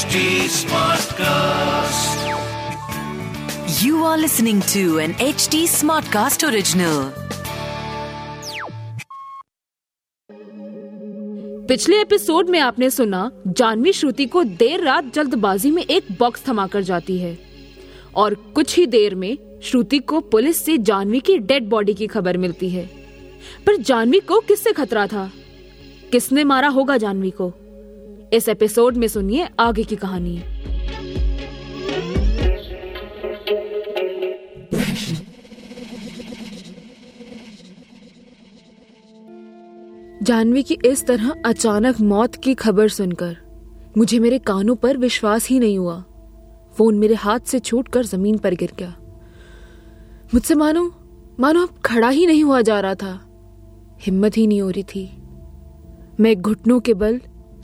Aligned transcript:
HD 0.00 0.20
Smartcast. 0.48 2.20
You 3.80 4.04
are 4.04 4.16
listening 4.16 4.62
to 4.72 4.98
an 4.98 5.12
HD 5.24 5.58
Smartcast 5.72 6.46
original. 6.48 7.02
पिछले 11.68 12.00
episode 12.00 12.50
में 12.50 12.58
आपने 12.60 12.90
सुना 12.90 13.30
जानवी 13.46 13.92
श्रुति 13.92 14.26
को 14.26 14.44
देर 14.64 14.84
रात 14.84 15.12
जल्दबाजी 15.14 15.70
में 15.70 15.82
एक 15.84 16.10
बॉक्स 16.18 16.48
थमाकर 16.48 16.82
जाती 16.82 17.18
है 17.18 17.36
और 18.14 18.34
कुछ 18.54 18.76
ही 18.76 18.86
देर 18.88 19.14
में 19.14 19.36
श्रुति 19.62 19.98
को 19.98 20.20
पुलिस 20.32 20.64
से 20.64 20.78
जानवी 20.90 21.20
की 21.20 21.38
डेड 21.38 21.68
बॉडी 21.68 21.94
की 21.94 22.06
खबर 22.06 22.36
मिलती 22.36 22.70
है 22.70 22.90
पर 23.66 23.76
जानवी 23.82 24.20
को 24.20 24.40
किससे 24.40 24.72
खतरा 24.72 25.06
था 25.06 25.30
किसने 26.12 26.44
मारा 26.44 26.68
होगा 26.68 26.96
जानवी 26.96 27.30
को 27.30 27.52
इस 28.32 28.48
एपिसोड 28.48 28.96
में 28.96 29.08
सुनिए 29.08 29.48
आगे 29.60 29.82
की 29.84 29.96
कहानी। 29.96 30.42
जानवी 40.22 40.62
की 40.62 40.78
इस 40.84 41.06
तरह 41.06 41.34
अचानक 41.46 42.00
मौत 42.00 42.34
की 42.34 42.54
खबर 42.54 42.88
सुनकर 42.88 43.36
मुझे 43.98 44.18
मेरे 44.18 44.38
कानों 44.38 44.76
पर 44.76 44.96
विश्वास 44.96 45.48
ही 45.48 45.58
नहीं 45.58 45.78
हुआ। 45.78 46.04
फ़ोन 46.74 46.98
मेरे 46.98 47.14
हाथ 47.14 47.40
से 47.40 47.58
छूटकर 47.58 48.06
ज़मीन 48.06 48.38
पर 48.38 48.54
गिर 48.54 48.72
गया। 48.78 48.94
मुझसे 50.34 50.54
मानो 50.54 50.84
मानो 51.40 51.62
अब 51.62 51.80
खड़ा 51.84 52.08
ही 52.08 52.26
नहीं 52.26 52.44
हुआ 52.44 52.60
जा 52.60 52.80
रहा 52.80 52.94
था। 52.94 53.18
हिम्मत 54.00 54.36
ही 54.36 54.46
नहीं 54.46 54.60
हो 54.60 54.70
रही 54.70 54.82
थी। 54.82 55.04
मैं 56.20 56.36
घुटनों 56.36 56.80
के 56.80 56.94
बल 56.94 57.20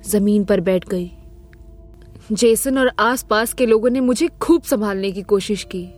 ज़मीन 0.07 0.45
पर 0.45 0.61
बैठ 0.61 0.89
गई। 0.89 1.13
जेसन 2.33 2.79
और 2.79 2.93
आसपास 2.99 3.53
के 3.53 3.67
लोगों 3.67 3.91
ने 3.91 4.01
मुझे 4.01 4.29
खूब 4.29 4.63
संभालने 4.63 5.13
की 5.13 5.23
कोशिश 5.23 5.67
की। 5.75 5.89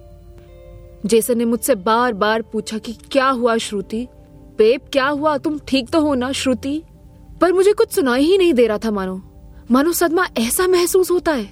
जेसन 1.07 1.39
ने 1.39 1.45
मुझसे 1.45 1.75
बार 1.75 2.13
बार 2.13 2.43
पूछा 2.43 2.79
कि 2.79 2.93
क्या 2.93 3.29
हुआ 3.29 3.57
श्रुति? 3.57 4.09
बेब, 4.59 4.81
क्या 4.93 5.09
हुआ? 5.09 5.39
तुम 5.39 5.59
ठीक 5.59 5.89
तो 5.89 6.01
हो 6.01 6.15
ना, 6.15 6.33
श्रुति? 6.33 6.83
पर 7.41 7.53
मुझे 7.53 7.73
कुछ 7.73 7.91
सुनाई 7.91 8.23
ही 8.23 8.39
नहीं 8.39 8.55
दे 8.55 8.67
रहा 8.67 8.79
था, 8.79 8.91
मानो। 8.91 9.23
मानो 9.71 9.93
सदमा 9.93 10.27
ऐसा 10.39 10.67
महसूस 10.67 11.11
होता 11.11 11.33
है। 11.33 11.49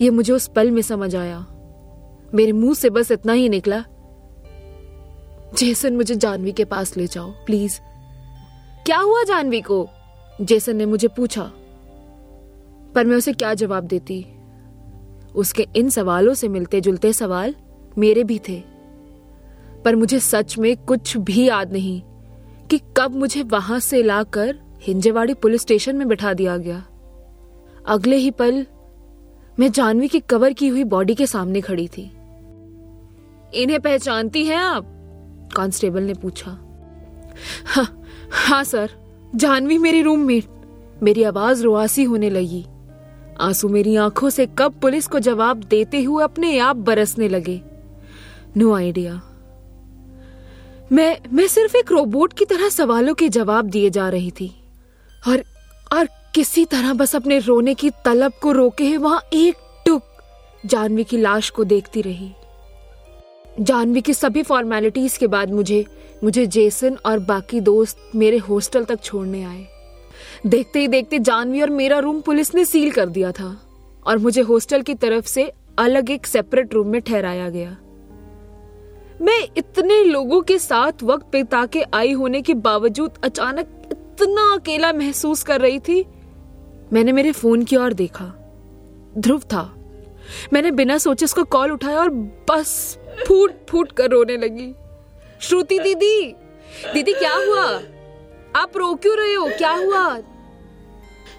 ये 0.00 0.10
मुझे 0.10 0.32
उस 0.32 0.50
पल 0.56 0.70
में 0.70 0.82
समझ 0.82 1.16
आया। 1.16 1.46
मेरे 2.34 2.52
मुँह 2.52 2.74
से 2.74 2.90
बस 2.90 3.10
इतना 3.10 3.32
ही 3.32 3.48
निकला। 3.48 3.84
जेसन 5.58 5.96
मुझे 5.96 6.14
जानवी 6.14 6.52
के 6.52 6.64
पास 6.64 6.96
ले 6.96 7.06
जाओ, 7.06 7.30
प्लीज़। 7.30 7.80
क्या 8.86 8.98
हुआ 8.98 9.22
जानवी 9.22 9.60
को? 9.60 9.88
जेसन 10.40 10.76
ने 10.76 10.86
मुझे 10.86 11.08
पूछा 11.08 11.52
पर 12.94 13.04
मैं 13.04 13.16
उसे 13.16 13.32
क्या 13.32 13.54
जवाब 13.54 13.84
देती? 13.84 14.26
उसके 15.34 15.66
इन 15.76 15.88
सवालों 15.88 16.34
से 16.34 16.48
मिलते 16.48 16.80
जुलते 16.80 17.12
सवाल 17.12 17.54
मेरे 17.98 18.24
भी 18.24 18.40
थे। 18.48 18.62
पर 19.84 19.96
मुझे 19.96 20.20
सच 20.20 20.58
में 20.58 20.76
कुछ 20.76 21.16
भी 21.16 21.48
याद 21.48 21.72
नहीं 21.72 22.02
कि 22.70 22.80
कब 22.96 23.10
मुझे 23.10 23.42
वहाँ 23.42 23.80
से 23.80 24.02
लाकर 24.02 24.58
हिंजेवाड़ी 24.80 25.34
पुलिस 25.34 25.60
स्टेशन 25.60 25.96
में 25.96 26.08
बिठा 26.08 26.34
दिया 26.34 26.56
गया। 26.56 26.84
अगले 27.86 28.16
ही 28.16 28.30
पल 28.30 28.66
मैं 29.60 29.72
जानवी 29.72 30.08
की 30.08 30.20
कवर 30.20 30.52
की 30.52 30.68
हुई 30.68 30.84
बॉडी 30.84 31.14
के 31.14 31.26
सामने 31.26 31.60
खड़ी 31.60 31.88
थी। 31.88 32.02
इन्हें 33.54 33.80
पहचानती 33.80 34.44
हैं 34.44 34.56
आप? 34.56 34.84
कांस्टेबल 35.56 36.02
ने 36.02 36.14
पूछा। 36.14 36.50
हाँ, 37.66 38.04
हाँ 38.30 38.64
सर। 38.64 39.01
जानवी 39.34 39.76
मेरी 39.78 40.02
रूममेट 40.02 41.00
मेरी 41.02 41.22
आवाज़ 41.22 41.62
रुआसी 41.62 42.02
होने 42.04 42.30
लगी। 42.30 42.64
आँसू 43.40 43.68
मेरी 43.68 43.94
आँखों 43.96 44.30
से 44.30 44.46
कब 44.58 44.74
पुलिस 44.82 45.06
को 45.06 45.18
जवाब 45.18 45.62
देते 45.64 46.02
हुए 46.02 46.24
अपने 46.24 46.58
आप 46.58 46.76
बरसने 46.76 47.28
लगे। 47.28 47.60
नो 48.56 48.72
आइडिया 48.74 49.14
मैं 50.92 51.16
मैं 51.32 51.46
सिर्फ़ 51.46 51.76
एक 51.76 51.92
रोबोट 51.92 52.32
की 52.32 52.44
तरह 52.44 52.68
सवालों 52.68 53.14
के 53.14 53.28
जवाब 53.28 53.64
दिए 53.64 53.90
जा 53.90 54.08
रही 54.08 54.30
थी। 54.30 54.52
और 55.28 55.44
और 55.92 56.08
किसी 56.34 56.64
तरह 56.64 56.92
बस 56.92 57.16
अपने 57.16 57.38
रोने 57.38 57.74
की 57.74 57.90
तलब 58.04 58.32
को 58.42 58.52
रोके 58.52 58.96
वहाँ 58.96 59.20
एक 59.32 59.56
टुक 59.86 60.02
जानवी 60.66 61.04
की 61.04 61.16
लाश 61.16 61.50
को 61.50 61.64
देखती 61.64 62.02
रही। 62.02 62.32
जानवी 63.60 64.00
की 64.00 64.14
सभी 64.14 64.42
फॉर्मेलिटीज 64.42 65.16
के 65.16 65.26
बाद 65.26 65.50
मुझे 65.50 65.86
मुझे 66.24 66.46
जेसन 66.46 66.96
और 67.06 67.18
बाकी 67.18 67.60
दोस्त 67.60 68.10
मेरे 68.14 68.36
हॉस्टल 68.36 68.84
तक 68.84 69.02
छोड़ने 69.02 69.42
आए। 69.44 69.66
देखते 70.46 70.80
ही 70.80 70.88
देखते 70.88 71.18
जानवी 71.18 71.62
और 71.62 71.70
मेरा 71.70 71.98
रूम 71.98 72.20
पुलिस 72.20 72.54
ने 72.54 72.64
सील 72.64 72.90
कर 72.90 73.08
दिया 73.08 73.32
था 73.32 73.62
और 74.06 74.18
मुझे 74.18 74.40
हॉस्टल 74.40 74.82
की 74.82 74.94
तरफ़ 74.94 75.26
से 75.26 75.52
अलग 75.78 76.10
एक 76.10 76.26
सेपरेट 76.26 76.74
रूम 76.74 76.86
में 76.86 77.00
ठहराया 77.00 77.48
गया। 77.48 77.76
मैं 79.20 79.48
इतने 79.56 80.04
लोगों 80.04 80.40
के 80.40 80.58
साथ 80.58 80.92
वक्त 81.02 81.26
बिता 81.32 81.66
के 81.66 81.82
आई 81.94 82.12
होने 82.12 82.42
के 82.42 82.54
बावजूद 82.54 83.10
अचानक 83.24 83.82
इतना 83.92 84.54
अकेला 84.54 84.92
महसूस 84.92 85.42
कर 85.42 85.60
रही 85.60 85.78
थी। 85.78 86.04
मैंने 86.92 87.12
मेरे 87.12 87.32
फ़ोन 87.32 87.62
की 87.62 87.76
ओर 87.76 87.92
देखा। 87.92 88.32
ध्रुव 89.18 89.40
था। 89.40 89.74
मैंने 90.52 90.70
बिना 90.70 90.98
सोचे 90.98 91.24
उसको 91.24 91.44
कॉल 91.44 91.70
उठाया 91.70 91.98
और 91.98 92.10
बस 92.50 92.98
फूट 93.28 93.52
फूट 93.70 93.92
कर 93.92 94.10
रोने 94.10 94.36
लगी। 94.36 94.74
श्रुति 95.40 95.78
दीदी 95.78 96.34
दीदी 96.94 97.12
क्या 97.12 97.34
हुआ? 97.34 97.64
आप 98.56 98.76
रो 98.76 98.94
क्यों 98.94 99.16
रहे 99.16 99.34
हो? 99.34 99.48
क्या 99.58 99.72
हुआ? 99.72 100.18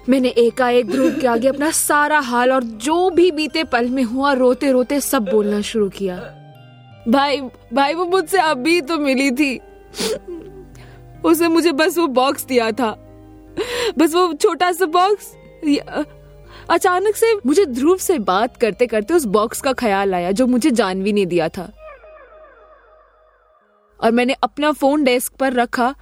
मैंने 0.08 0.28
एकाएक 0.28 0.90
ध्रुव 0.90 1.20
के 1.20 1.26
आगे 1.26 1.48
अपना 1.48 1.70
सारा 1.70 2.18
हाल 2.20 2.52
और 2.52 2.62
जो 2.62 3.10
भी 3.10 3.30
बीते 3.30 3.64
पल 3.64 3.88
में 3.88 4.02
हुआ, 4.02 4.32
रोते 4.32 4.70
रोते 4.72 5.00
सब 5.00 5.28
बोलना 5.30 5.60
शुरू 5.60 5.88
किया। 5.88 6.16
भाई 7.08 7.40
भाई, 7.74 7.94
वो 7.94 8.04
मुझसे 8.04 8.38
अभी 8.38 8.80
तो 8.80 8.98
मिली 8.98 9.30
थी। 9.30 9.56
उसने 11.24 11.48
मुझे 11.48 11.72
बस 11.72 11.98
वो 11.98 12.06
बॉक्स 12.06 12.44
दिया 12.44 12.70
था। 12.72 12.90
बस 13.98 14.14
वो 14.14 14.32
छोटा 14.32 14.72
सा 14.72 14.86
बॉक्स 14.86 15.32
अचानक 16.70 17.16
से 17.16 17.32
मुझे 17.46 17.64
ध्रुव 17.66 17.96
से 17.98 18.18
बात 18.20 18.56
करते 18.56 18.86
करते 18.86 19.14
उस 19.14 19.24
बॉक्स 19.26 19.60
का 19.60 19.72
ख्याल 19.74 20.14
आया, 20.14 20.30
जो 20.30 20.46
मुझे 20.46 20.70
जानवी 20.72 21.12
ने 21.12 21.24
दिया 21.26 21.48
था। 21.48 21.70
और 24.00 24.12
मैंने 24.12 24.36
अपना 24.42 24.72
फ़ोन 24.72 25.04
डेस्क 25.04 25.32
पर 25.32 25.52
रखा 25.52 25.94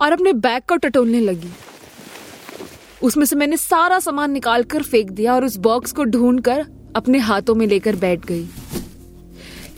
और 0.00 0.12
अपने 0.12 0.32
बैग 0.34 0.62
को 0.68 0.76
टटोलने 0.76 1.20
लगी। 1.20 1.50
उसमें 3.02 3.24
से 3.26 3.36
मैंने 3.36 3.56
सारा 3.56 3.98
सामान 3.98 4.30
निकाल 4.30 4.64
कर 4.64 4.82
फेंक 4.82 5.10
दिया 5.10 5.34
और 5.34 5.44
उस 5.44 5.56
बॉक्स 5.58 5.92
को 5.92 6.04
ढूंढ 6.06 6.40
कर 6.40 6.64
अपने 6.96 7.18
हाथों 7.20 7.54
में 7.54 7.66
लेकर 7.66 7.96
बैठ 7.96 8.26
गई। 8.26 8.48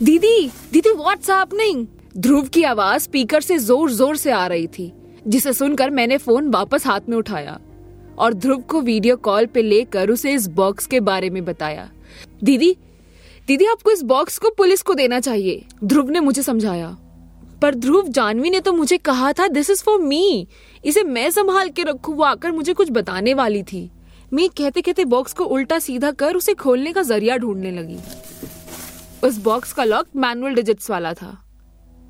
दीदी 0.03 0.49
दीदी 0.73 0.89
व्हाट्स 0.91 1.29
हैपनिंग 1.29 1.85
ध्रुव 2.17 2.47
की 2.47 2.63
आवाज़ 2.63 3.03
स्पीकर 3.03 3.41
से 3.41 3.57
ज़ोर 3.59 3.91
ज़ोर 3.91 4.17
से 4.17 4.31
आ 4.31 4.45
रही 4.47 4.67
थी, 4.69 4.91
जिसे 5.27 5.53
सुनकर 5.53 5.89
मैंने 5.91 6.17
फ़ोन 6.17 6.49
वापस 6.49 6.85
हाथ 6.87 7.09
में 7.09 7.17
उठाया। 7.17 7.59
और 8.17 8.33
ध्रुव 8.33 8.61
को 8.61 8.81
वीडियो 8.81 9.15
कॉल 9.17 9.45
पे 9.45 9.61
लेकर 9.61 10.09
उसे 10.09 10.33
इस 10.33 10.47
बॉक्स 10.47 10.85
के 10.85 10.99
बारे 10.99 11.29
में 11.29 11.45
बताया। 11.45 11.89
दीदी 12.43 12.77
दीदी, 13.47 13.65
आपको 13.65 13.91
इस 13.91 14.01
बॉक्स 14.01 14.37
को 14.37 14.49
पुलिस 14.49 14.81
को 14.81 14.93
देना 14.93 15.19
चाहिए। 15.19 15.65
ध्रुव 15.83 16.09
ने 16.09 16.19
मुझे 16.19 16.43
समझाया। 16.43 16.97
पर 17.61 17.75
ध्रुव, 17.75 18.07
जानवी 18.07 18.49
ने 18.49 18.59
तो 18.59 18.73
मुझे 18.73 18.97
कहा 18.97 19.33
था 19.33 19.47
दिस 19.47 19.69
इज़ 19.69 19.83
फॉर 19.83 19.99
मी 19.99 20.47
इसे 20.85 21.03
मैं 21.03 21.29
संभाल 21.31 21.69
के 21.69 21.83
रखू, 21.83 22.13
वो 22.13 22.23
आकर 22.23 22.51
मुझे 22.51 22.73
कुछ 22.73 22.91
बताने 22.91 23.33
वाली 23.33 23.63
थी। 23.63 23.91
मैं 24.33 24.49
कहते 24.49 24.81
कहते 24.81 25.05
बॉक्स 25.05 25.33
को 25.33 25.43
उल्टा 25.43 25.79
सीधा 25.79 26.11
कर 26.11 26.35
उसे 26.35 26.53
खोलने 26.53 26.93
का 26.93 27.01
ज़रिया 27.01 27.37
ढूँढने 27.37 27.71
लगी। 27.71 27.97
उस 29.23 29.37
बॉक्स 29.37 29.73
का 29.73 29.83
लॉक 29.83 30.07
मैनुअल 30.15 30.53
डिजिट्स 30.53 30.89
वाला 30.89 31.13
था। 31.13 31.41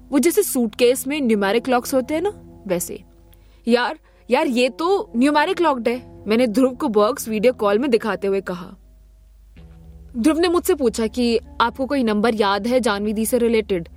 वो 0.09 0.19
जैसे 0.19 0.43
सूटकेस 0.43 1.07
में 1.07 1.22
न्यूमेरिक 1.22 1.69
लॉक्स 1.69 1.93
होते 1.93 2.13
हैं 2.13 2.22
ना, 2.22 2.63
वैसे। 2.67 3.03
यार 3.67 3.99
यार, 4.30 4.47
ये 4.47 4.69
तो 4.69 5.12
न्यूमेरिक 5.16 5.62
लॉक्ड 5.62 5.88
है। 5.88 6.24
मैंने 6.28 6.47
ध्रुव 6.47 6.75
को 6.75 6.88
बॉक्स 6.88 7.28
वीडियो 7.29 7.53
कॉल 7.53 7.79
में 7.79 7.90
दिखाते 7.91 8.28
हुए 8.28 8.41
कहा। 8.41 8.76
ध्रुव 10.17 10.40
ने 10.40 10.47
मुझसे 10.47 10.76
पूछा 10.76 11.08
कि 11.08 11.40
आपको 11.61 11.85
कोई 11.85 12.03
नंबर 12.03 12.35
याद 12.35 12.67
है 12.67 12.79
जानवी 12.79 13.14
दी 13.14 13.26
से 13.26 13.38
रिलेटेड 13.38 13.90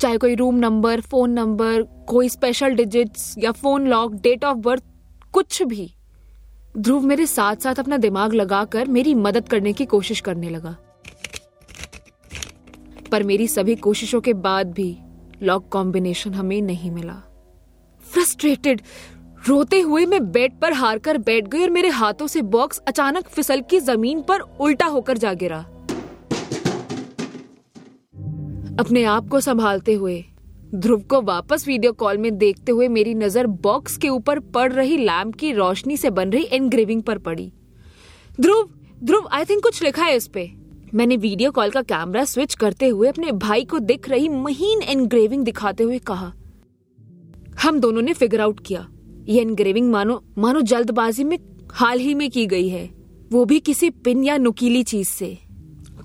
चाहे 0.00 0.18
कोई 0.18 0.34
रूम 0.34 0.54
नंबर 0.54 1.00
फ़ोन 1.00 1.30
नंबर 1.30 1.82
कोई 1.82 2.28
स्पेशल 2.28 2.74
डिजिट्स 2.74 3.34
या 3.38 3.52
phone 3.52 3.86
lock 3.86 4.14
date 4.14 4.44
of 4.44 4.58
birth 4.58 4.84
कुछ 5.32 5.62
भी। 5.62 5.90
ध्रुव 6.78 7.02
मेरे 7.02 7.26
साथ 7.26 7.56
साथ 7.56 7.74
अपना 7.74 7.96
दिमाग 7.96 8.34
लगाकर 8.34 8.88
मेरी 8.88 9.14
मदद 9.14 9.48
करने 9.48 9.72
की 9.72 9.84
कोशिश 9.84 10.20
करने 10.20 10.50
लगा। 10.50 10.76
पर 13.12 13.22
मेरी 13.22 13.48
सभी 13.48 13.74
कोशिशों 13.76 14.20
के 14.20 14.32
बाद 14.32 14.72
भी 14.72 14.96
लॉक 15.42 15.68
कॉम्बिनेशन 15.68 16.34
हमें 16.34 16.60
नहीं 16.62 16.90
मिला। 16.90 17.22
फ्रस्ट्रेटेड 18.04 18.80
रोते 19.48 19.78
हुए 19.80 20.04
मैं 20.06 20.20
बेड 20.32 20.58
पर 20.60 20.72
हार 20.72 20.98
कर 20.98 21.18
बैठ 21.18 21.48
गई 21.48 21.62
और 21.62 21.70
मेरे 21.70 21.88
हाथों 21.88 22.26
से 22.26 22.40
बॉक्स 22.44 22.78
अचानक 22.88 23.26
फिसल 23.26 23.60
की 23.60 23.78
ज़मीन 23.80 24.22
पर 24.22 24.40
उल्टा 24.40 24.86
होकर 24.86 25.18
जा 25.18 25.32
गिरा। 25.34 25.58
अपने 28.80 29.04
आप 29.04 29.28
को 29.28 29.40
संभालते 29.40 29.94
हुए, 29.94 30.24
ध्रुव 30.74 31.00
को 31.00 31.20
वापस 31.22 31.66
वीडियो 31.68 31.92
कॉल 31.92 32.18
में 32.18 32.36
देखते 32.38 32.72
हुए 32.72 32.88
मेरी 32.88 33.14
नज़र 33.14 33.46
बॉक्स 33.46 33.96
के 33.96 34.08
ऊपर 34.08 34.38
पड़ 34.48 34.72
रही 34.72 34.96
लैम्प 34.96 35.34
की 35.34 35.52
रोशनी 35.52 35.96
से 35.96 36.10
बन 36.10 36.30
रही 36.30 36.48
एनग्रेविंग 36.52 37.02
पर 37.02 37.18
पड़ी। 37.20 37.50
ध्रुव 38.40 38.68
ध्रुव 39.04 39.28
आई 39.28 39.44
थिंक 39.44 39.62
कुछ 39.62 39.82
लिखा 39.82 40.04
है 40.04 40.16
इस 40.16 40.26
पे। 40.28 40.50
मैंने 40.94 41.16
वीडियो 41.18 41.50
कॉल 41.50 41.70
का 41.70 41.82
कैमरा 41.84 42.24
स्विच 42.24 42.54
करते 42.54 42.88
हुए 42.88 43.08
अपने 43.08 43.32
भाई 43.38 43.64
को 43.64 43.78
दिख 43.78 44.08
रही 44.08 44.28
महीन 44.28 44.82
एनग्रेविंग 44.88 45.44
दिखाते 45.44 45.84
हुए 45.84 45.98
कहा। 46.06 46.32
हम 47.62 47.80
दोनों 47.80 48.02
ने 48.02 48.12
फिगर 48.14 48.40
आउट 48.40 48.60
किया। 48.66 48.86
ये 49.28 49.40
एनग्रेविंग 49.40 49.90
मानो 49.90 50.24
मानो 50.38 50.60
जल्दबाजी 50.60 51.24
में 51.24 51.38
हाल 51.70 51.98
ही 51.98 52.14
में 52.14 52.30
की 52.30 52.46
गई 52.46 52.68
है। 52.68 52.90
वो 53.32 53.44
भी 53.44 53.60
किसी 53.60 53.90
पिन 53.90 54.24
या 54.24 54.36
नुकीली 54.36 54.82
चीज़ 54.82 55.08
से। 55.08 55.38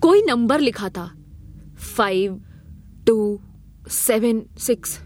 कोई 0.01 0.21
नंबर 0.21 0.59
लिखा 0.59 0.89
था। 0.89 1.11
Five, 1.97 2.41
two, 3.07 3.39
seven, 3.87 4.41
six. 4.57 4.99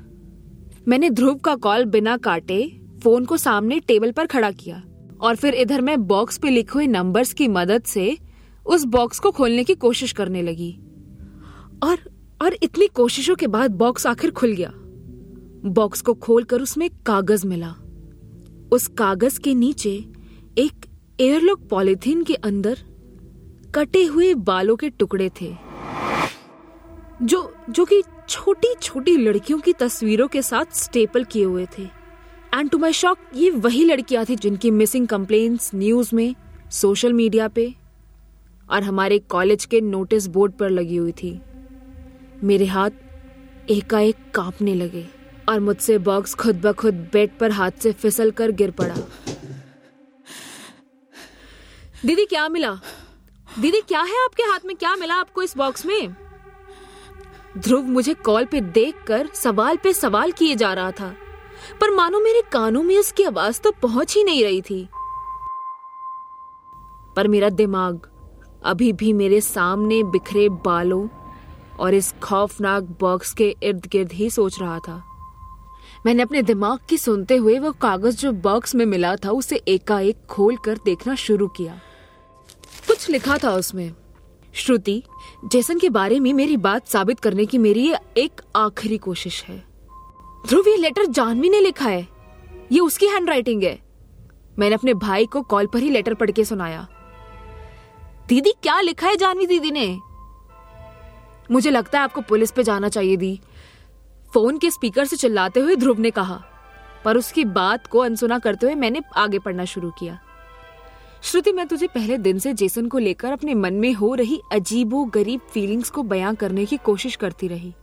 मैंने 0.88 1.10
ध्रुव 1.10 1.36
का 1.36 1.56
कॉल 1.56 1.86
बिना 1.86 2.18
काटे 2.18 2.82
फ़ोन 3.04 3.26
को 3.26 3.38
सामने 3.38 3.80
टेबल 3.80 4.12
पर 4.12 4.26
खड़ा 4.26 4.52
किया 4.52 4.84
और 5.22 5.36
फिर 5.36 5.54
इधर 5.54 5.82
मैं 5.82 6.08
बॉक्स 6.08 6.38
पे 6.38 6.50
लिखे 6.50 6.72
हुए 6.74 6.88
नंबर्स 6.88 7.34
की 7.34 7.48
मदद 7.48 7.84
से 7.84 8.18
उस 8.66 8.84
बॉक्स 8.84 9.20
को 9.20 9.32
खोलने 9.32 9.64
की 9.64 9.76
कोशिश 9.76 10.12
करने 10.12 10.42
लगी। 10.42 10.80
और 11.84 11.98
और 12.42 12.56
इतनी 12.64 12.88
कोशिशों 12.88 13.36
के 13.36 13.48
बाद 13.48 13.72
बॉक्स 13.72 14.08
आखिर 14.08 14.32
खुल 14.32 14.52
गया। 14.52 14.72
बॉक्स 15.70 16.02
को 16.02 16.14
खोलकर 16.14 16.62
उसमें 16.62 16.90
कागज़ 17.06 17.48
मिला। 17.48 17.76
उस 18.76 18.88
कागज़ 18.98 19.40
के 19.40 19.54
नीचे 19.56 19.92
एक 20.58 20.86
एयरलॉक 21.20 21.60
पॉलिथीन 21.70 22.24
के 22.24 22.34
अंदर 22.34 22.78
कटे 23.76 24.04
हुए 24.06 24.34
बालों 24.34 24.76
के 24.76 24.90
टुकड़े 24.90 25.30
थे, 25.42 25.52
जो 27.22 27.54
जो 27.70 27.86
कि 27.86 28.02
छोटी 28.30 28.74
छोटी 28.82 29.16
लड़कियों 29.18 29.60
की 29.60 29.74
तस्वीरों 29.74 30.28
के 30.28 30.42
साथ 30.42 30.76
स्टेपल 30.76 31.24
किए 31.24 31.44
हुए 31.44 31.66
थे। 31.78 31.84
एंड 32.54 32.70
टू 32.70 32.78
माई 32.78 32.94
शॉक 32.94 33.18
ये 33.36 33.50
वही 33.52 33.84
लड़कियाँ 33.84 34.26
थी 34.26 34.36
जिनकी 34.36 34.72
मिसिंग 34.74 35.08
कंप्लेन्ट्स 35.08 35.72
न्यूज़ 35.76 36.16
में 36.16 36.36
सोशल 36.74 37.14
मीडिया 37.14 37.48
पे, 37.48 37.74
और 38.70 38.84
हमारे 38.84 39.20
कॉलेज 39.30 39.66
के 39.66 39.82
नोटिस 39.82 40.28
बोर्ड 40.28 40.54
पर 40.54 40.70
लगी 40.70 40.96
हुई 40.96 41.12
थी। 41.14 41.40
मेरे 42.44 42.66
हाथ 42.68 43.70
एकाएक 43.70 44.32
कांपने 44.36 44.76
लगे। 44.76 45.08
और 45.50 45.60
मुझसे 45.60 45.98
बॉक्स 45.98 46.34
खुद 46.34 46.62
ब 46.62 46.72
खुद 46.74 46.94
बेड 47.14 47.38
पर 47.38 47.52
हाथ 47.52 47.72
से 47.72 47.92
फिसल 47.92 48.32
कर 48.32 48.52
गिर 48.52 48.72
पड़ा। 48.72 48.96
दीदी, 52.06 52.26
क्या 52.26 52.48
मिला? 52.50 52.74
दीदी, 53.60 53.82
क्या 53.82 54.02
है 54.02 54.24
आपके 54.26 54.44
हाथ 54.44 54.66
में? 54.66 54.76
क्या 54.76 54.96
मिला 54.96 55.16
आपको 55.16 55.42
इस 55.42 55.58
बॉक्स 55.58 55.86
में? 55.86 56.16
ध्रुव, 57.58 57.84
मुझे 57.84 58.14
कॉल 58.14 58.46
पे 58.46 58.62
देखकर 58.62 59.30
सवाल 59.34 59.78
पे 59.78 59.94
सवाल 59.94 60.32
किए 60.32 60.56
जा 60.56 60.74
रहा 60.74 60.92
था, 60.92 61.14
पर 61.82 61.94
मानो 61.96 62.20
मेरे 62.20 62.42
कानों 62.52 62.84
में 62.84 62.98
उसकी 62.98 63.24
आवाज़ 63.24 63.62
तो 63.62 63.72
पहुँच 63.72 64.16
ही 64.16 64.24
नहीं 64.24 64.44
रही 64.44 64.62
थी। 64.62 64.88
पर 67.16 67.28
मेरा 67.28 67.50
दिमाग 67.50 68.10
अभी 68.66 68.92
भी 68.94 69.14
मेरे 69.14 69.42
सामने 69.42 70.04
बिखरे 70.04 70.48
बालों 70.66 71.08
और 71.80 71.94
इस 71.94 72.14
खौफनाक 72.24 72.84
बॉक्स 73.00 73.34
के 73.34 73.56
इर्द 73.64 73.86
गिर्द 73.86 74.12
ही 74.12 74.30
सोच 74.30 74.60
रहा 74.62 74.80
था। 74.80 75.04
मैंने 76.06 76.24
अपने 76.24 76.42
दिमाग 76.42 76.80
की 76.90 76.98
सुनते 76.98 77.36
हुए 77.36 77.60
वो 77.60 77.72
कागज़ 77.72 78.18
जो 78.18 78.32
बॉक्स 78.32 78.76
में 78.76 78.86
मिला 78.86 79.16
था, 79.16 79.30
उसे 79.30 79.56
एकाएक 79.56 80.26
खोल 80.30 80.58
कर 80.58 80.78
देखना 80.86 81.16
शुरू 81.16 81.48
किया। 81.48 81.82
कुछ 82.88 83.10
लिखा 83.10 83.38
था 83.38 83.52
उसमें, 83.52 83.94
श्रुति, 84.54 85.04
जैसन 85.46 85.80
के 85.80 85.90
बारे 85.90 86.20
में 86.20 86.34
मेरी 86.34 86.58
बात 86.58 86.88
साबित 86.88 87.20
करने 87.20 87.46
की 87.46 87.58
मेरी 87.58 87.92
ये 87.92 87.98
एक 88.18 88.42
आखिरी 88.56 88.98
कोशिश 88.98 89.44
है। 89.44 89.64
ध्रुव, 90.48 90.70
ये 90.70 90.78
लेटर 90.78 91.06
जानवी 91.06 91.50
ने 91.50 91.60
लिखा 91.60 91.86
है। 91.86 92.08
ये 92.72 92.80
उसकी 92.80 93.06
हैंडराइटिंग 93.06 93.64
है। 93.64 93.80
मैंने 94.60 94.76
अपने 94.76 94.94
भाई 94.94 95.26
को 95.26 95.42
कॉल 95.42 95.66
पर 95.66 95.80
ही 95.80 95.90
लेटर 95.90 96.14
पढ़ 96.14 96.32
के 96.32 96.46
सुनाया। 96.46 96.88
दीदी, 98.28 98.52
क्या 98.64 98.82
लिखा 98.82 99.08
है 99.08 99.16
जानवी 99.16 99.46
दीदी 99.46 99.72
ने? 99.72 100.00
मुझे 101.52 101.70
लगता 101.70 101.98
है 101.98 102.04
आपको 102.04 102.22
पुलिस 102.22 102.52
पे 102.52 102.64
जाना 102.64 102.90
चाहिए, 102.90 103.18
दी। 103.18 103.42
फ़ोन 104.36 104.58
के 104.58 104.70
स्पीकर 104.72 105.06
से 105.06 105.16
चिल्लाते 105.16 105.60
हुए 105.60 105.76
ध्रुव 105.76 106.00
ने 106.00 106.10
कहा, 106.12 106.36
पर 107.06 107.18
उसकी 107.18 107.44
बात 107.46 107.86
को 107.88 108.00
अनसुना 108.00 108.40
करते 108.40 108.66
हुए 108.66 108.76
मैंने 108.76 109.02
आगे 109.18 109.40
पढ़ना 109.40 109.66
शुरू 109.66 109.92
किया। 109.92 110.20
श्रुति, 111.22 111.52
मैं 111.52 111.68
तुझे 111.68 111.88
पहले 111.88 112.18
दिन 112.18 112.40
से 112.40 112.54
जेसन 112.54 112.88
को 112.88 112.98
लेकर 112.98 113.32
अपने 113.32 113.54
मन 113.54 113.74
में 113.74 113.94
हो 113.94 114.14
रही 114.16 114.42
अजीबो 114.52 115.04
गरीब 115.06 115.42
फीलिंग्स 115.52 115.90
को 115.90 116.04
बयां 116.04 116.36
करने 116.36 116.66
की 116.66 116.78
कोशिश 116.78 117.16
करती 117.16 117.48
रही। 117.48 117.74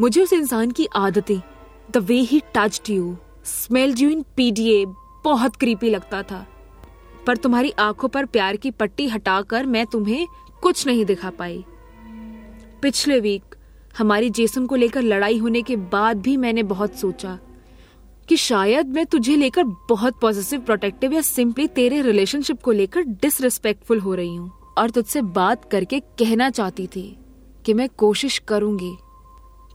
मुझे 0.00 0.22
उस 0.22 0.32
इंसान 0.32 0.70
की 0.70 0.88
आदतें 0.96 1.40
the 1.90 1.96
way 1.96 2.18
he 2.20 2.42
touched 2.54 2.90
you 2.90 3.16
smelled 3.44 4.00
you 4.00 4.10
in 4.10 4.24
PDA 4.36 4.84
बहुत 5.24 5.56
क्रीपी 5.56 5.90
लगता 5.90 6.22
था। 6.22 6.46
पर 7.26 7.36
तुम्हारी 7.36 7.70
आँखों 7.70 8.08
पर 8.08 8.26
प्यार 8.26 8.56
की 8.56 8.70
पट्टी 8.70 9.08
हटाकर 9.08 9.66
मैं 9.66 9.86
तुम्हें 9.86 10.26
कुछ 10.62 10.86
नहीं 10.86 11.04
दिखा 11.04 11.30
पाई। 11.30 11.64
पिछले 12.82 13.20
वीक 13.20 13.55
हमारी 13.98 14.30
जेसन 14.30 14.66
को 14.66 14.76
लेकर 14.76 15.02
लड़ाई 15.02 15.38
होने 15.38 15.62
के 15.62 15.76
बाद 15.76 16.20
भी 16.22 16.36
मैंने 16.36 16.62
बहुत 16.62 16.94
सोचा 16.94 17.38
कि 18.28 18.36
शायद 18.36 18.88
मैं 18.88 19.04
तुझे 19.06 19.36
लेकर 19.36 19.64
बहुत 19.88 20.18
पॉजिटिव 20.20 20.60
प्रोटेक्टिव 20.60 21.12
या 21.12 21.20
सिंपली 21.20 21.66
तेरे 21.68 22.00
रिलेशनशिप 22.02 22.62
को 22.62 22.72
लेकर 22.72 23.02
डिसरिस्पेक्टफुल 23.02 24.00
हो 24.00 24.14
रही 24.14 24.34
हूँ। 24.36 24.50
और 24.78 24.90
तुझसे 24.90 25.22
बात 25.22 25.64
करके 25.70 26.00
कहना 26.00 26.50
चाहती 26.50 26.86
थी 26.86 27.18
कि 27.64 27.74
मैं 27.74 27.88
कोशिश 27.88 28.38
करूँगी 28.38 28.92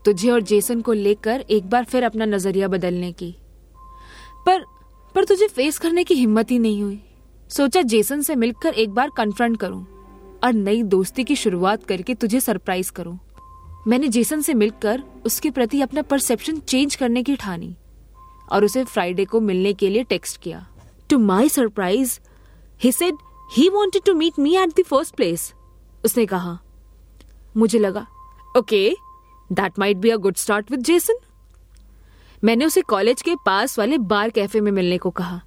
तुझे 0.05 0.29
और 0.29 0.41
जेसन 0.41 0.81
को 0.81 0.93
लेकर 0.93 1.41
एक 1.41 1.69
बार 1.69 1.83
फिर 1.83 2.03
अपना 2.03 2.25
नज़रिया 2.25 2.67
बदलने 2.67 3.11
की। 3.11 3.35
पर 4.45 4.63
पर 5.15 5.23
तुझे 5.23 5.47
फेस 5.47 5.77
करने 5.77 6.03
की 6.03 6.15
हिम्मत 6.15 6.51
ही 6.51 6.59
नहीं 6.59 6.83
हुई। 6.83 6.99
सोचा 7.49 7.81
जेसन 7.81 8.21
से 8.21 8.35
मिलकर 8.35 8.73
एक 8.73 8.89
बार 8.89 9.09
कन्फ्रंट 9.17 9.57
करूँ 9.57 9.85
और 10.43 10.53
नई 10.53 10.83
दोस्ती 10.83 11.23
की 11.23 11.35
शुरुआत 11.35 11.83
करके 11.83 12.15
तुझे 12.15 12.39
सरप्राइज़ 12.39 12.91
करूँ। 12.91 13.19
मैंने 13.87 14.07
जेसन 14.07 14.41
से 14.41 14.53
मिलकर 14.53 15.01
उसके 15.25 15.49
प्रति 15.51 15.81
अपना 15.81 16.01
परसेप्शन 16.01 16.59
चेंज 16.59 16.95
करने 16.95 17.23
की 17.23 17.35
ठानी 17.35 17.75
और 18.51 18.65
उसे 18.65 18.83
फ्राइडे 18.83 19.25
को 19.25 19.39
मिलने 19.41 19.73
के 19.73 19.89
लिए 19.89 20.03
टेक्स्ट 20.03 20.41
किया। 20.41 20.65
To 21.09 21.17
my 21.19 21.49
surprise 21.49 22.19
he 22.81 22.91
said 22.91 23.15
he 23.55 23.67
wanted 23.69 24.03
to 24.05 24.13
meet 24.13 24.39
me 24.39 24.55
at 24.57 24.79
the 24.79 24.83
first 24.83 25.15
place 25.15 25.53
उसने 26.05 26.25
कहा, 26.25 26.57
मुझे 27.57 27.79
लगा 27.79 28.05
okay 28.57 28.89
that 29.49 29.79
might 29.79 29.97
be 29.97 30.09
a 30.09 30.15
good 30.17 30.35
start 30.37 30.71
with 30.71 30.83
Jason 30.83 31.19
मैंने 32.43 32.65
उसे 32.65 32.81
कॉलेज 32.81 33.21
के 33.21 33.35
पास 33.45 33.77
वाले 33.79 33.97
बार 33.97 34.29
कैफ़े 34.29 34.61
में 34.61 34.71
मिलने 34.71 34.97
को 34.97 35.09
कहा। 35.11 35.41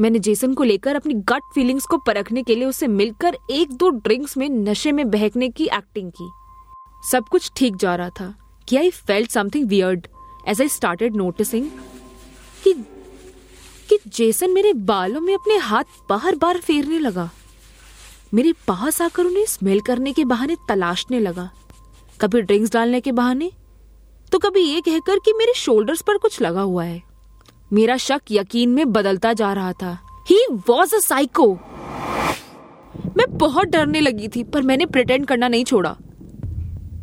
मैंने 0.00 0.18
जेसन 0.18 0.54
को 0.54 0.64
लेकर 0.64 0.96
अपनी 0.96 1.14
गट 1.28 1.42
फीलिंग्स 1.54 1.86
को 1.86 1.96
परखने 1.98 2.42
के 2.42 2.54
लिए 2.54 2.64
उसे 2.64 2.86
मिलकर 2.88 3.36
एक 3.50 3.72
दो 3.72 3.88
ड्रिंक्स 3.90 4.36
में 4.36 4.48
नशे 4.48 4.92
में 4.92 5.08
बहकने 5.10 5.48
की 5.48 5.64
एक्टिंग 5.66 6.10
की। 6.10 6.28
सब 7.10 7.24
कुछ 7.24 7.50
ठीक 7.56 7.76
जा 7.76 7.94
रहा 7.96 8.10
था। 8.10 8.34
कि 8.68 8.76
I 8.76 8.90
felt 8.90 9.30
something 9.30 9.68
weird 9.68 10.06
as 10.48 10.60
I 10.60 10.68
started 10.68 11.16
noticing 11.16 11.68
कि 12.64 12.72
कि 13.88 13.98
जेसन 14.08 14.50
मेरे 14.50 14.72
बालों 14.72 15.20
में 15.20 15.34
अपने 15.34 15.56
हाथ 15.56 15.84
बार 16.10 16.36
बार 16.36 16.58
फेरने 16.58 16.98
लगा। 16.98 17.30
मेरे 18.34 18.52
पास 18.68 19.00
आकर 19.02 19.24
उन्हें 19.24 19.44
स्मेल 19.46 19.80
करने 19.80 20.12
के 20.12 20.24
बहाने 20.24 20.56
तलाशने 20.68 21.20
लगा। 21.20 21.50
कभी 22.20 22.40
ड्रिंक्स 22.40 22.72
डालने 22.72 23.00
के 23.00 23.12
बहाने 23.12 23.50
तो 24.32 24.38
कभी 24.38 24.60
ये 24.60 24.80
कहकर 24.80 25.18
कि 25.18 25.32
मेरे 25.32 25.52
शोल्डर्स 25.56 26.02
पर 26.02 26.18
कुछ 26.18 26.40
लगा 26.40 26.60
हुआ 26.60 26.84
है। 26.84 27.02
मेरा 27.72 27.96
शक 27.96 28.20
यकीन 28.30 28.70
में 28.70 28.92
बदलता 28.92 29.32
जा 29.32 29.52
रहा 29.52 29.72
था। 29.72 29.98
ही 30.30 30.46
वॉज़ 30.68 30.94
अ 30.94 30.98
साइको 30.98 31.46
मैं 33.16 33.26
बहुत 33.28 33.68
डरने 33.68 34.00
लगी 34.00 34.28
थी, 34.28 34.42
पर 34.44 34.62
मैंने 34.62 34.86
प्रिटेंड 34.86 35.26
करना 35.26 35.48
नहीं 35.48 35.64
छोड़ा। 35.64 35.96